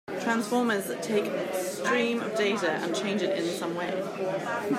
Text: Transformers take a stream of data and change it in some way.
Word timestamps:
Transformers 0.19 0.87
take 1.05 1.25
a 1.27 1.63
stream 1.63 2.21
of 2.21 2.35
data 2.35 2.71
and 2.71 2.95
change 2.95 3.21
it 3.21 3.37
in 3.37 3.45
some 3.45 3.75
way. 3.75 4.03